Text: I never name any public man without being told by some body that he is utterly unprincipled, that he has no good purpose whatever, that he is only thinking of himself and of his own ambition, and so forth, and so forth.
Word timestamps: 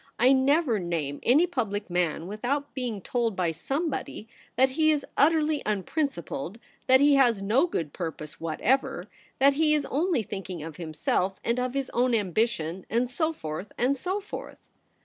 I 0.17 0.33
never 0.33 0.79
name 0.79 1.19
any 1.21 1.45
public 1.45 1.87
man 1.87 2.25
without 2.25 2.73
being 2.73 3.01
told 3.03 3.35
by 3.35 3.51
some 3.51 3.87
body 3.87 4.27
that 4.55 4.71
he 4.71 4.89
is 4.91 5.05
utterly 5.15 5.61
unprincipled, 5.63 6.57
that 6.87 6.99
he 6.99 7.13
has 7.17 7.43
no 7.43 7.67
good 7.67 7.93
purpose 7.93 8.41
whatever, 8.41 9.07
that 9.37 9.53
he 9.53 9.75
is 9.75 9.85
only 9.85 10.23
thinking 10.23 10.63
of 10.63 10.77
himself 10.77 11.39
and 11.43 11.59
of 11.59 11.75
his 11.75 11.91
own 11.91 12.15
ambition, 12.15 12.83
and 12.89 13.11
so 13.11 13.31
forth, 13.31 13.71
and 13.77 13.95
so 13.95 14.19
forth. 14.19 14.57